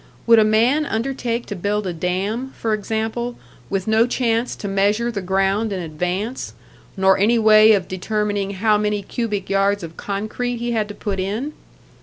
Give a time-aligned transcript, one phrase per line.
[0.25, 3.37] Would a man undertake to build a dam, for example,
[3.69, 6.55] with no chance to measure the ground in advance,
[6.97, 11.19] nor any way of determining how many cubic yards of concrete he had to put
[11.19, 11.53] in?